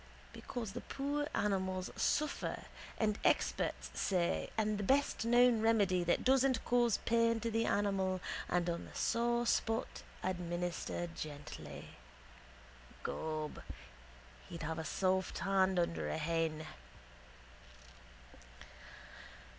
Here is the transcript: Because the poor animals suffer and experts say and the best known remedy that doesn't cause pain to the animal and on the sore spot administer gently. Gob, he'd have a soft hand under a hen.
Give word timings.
Because 0.33 0.71
the 0.73 0.81
poor 0.81 1.27
animals 1.35 1.91
suffer 1.95 2.63
and 2.97 3.19
experts 3.23 3.91
say 3.93 4.49
and 4.57 4.79
the 4.79 4.83
best 4.83 5.25
known 5.25 5.61
remedy 5.61 6.03
that 6.03 6.23
doesn't 6.23 6.65
cause 6.65 6.97
pain 7.05 7.39
to 7.41 7.51
the 7.51 7.65
animal 7.67 8.19
and 8.49 8.67
on 8.67 8.85
the 8.85 8.95
sore 8.95 9.45
spot 9.45 10.01
administer 10.23 11.05
gently. 11.13 11.89
Gob, 13.03 13.61
he'd 14.49 14.63
have 14.63 14.79
a 14.79 14.83
soft 14.85 15.37
hand 15.37 15.77
under 15.77 16.09
a 16.09 16.17
hen. 16.17 16.65